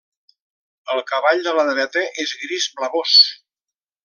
El 0.93 1.01
cavall 1.11 1.43
de 1.49 1.53
la 1.59 1.67
dreta 1.69 2.05
és 2.27 2.35
gris 2.47 2.71
blavós. 2.81 3.15